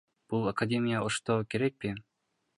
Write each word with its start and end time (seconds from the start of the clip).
Бул 0.33 0.47
академия 0.51 1.03
Ошто 1.09 1.37
керекпи? 1.53 1.95